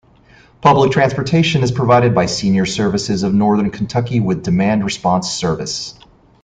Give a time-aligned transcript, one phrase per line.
[0.61, 5.93] Public transportation is provided by Senior Services of Northern Kentucky with demand-response service.